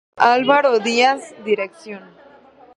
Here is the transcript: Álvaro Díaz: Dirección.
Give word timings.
Álvaro 0.33 0.71
Díaz: 0.87 1.21
Dirección. 1.45 2.01